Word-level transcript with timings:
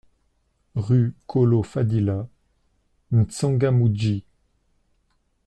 Rue 0.73 1.13
Colo 1.27 1.61
Fadila, 1.61 2.27
M'Tsangamouji 3.11 4.25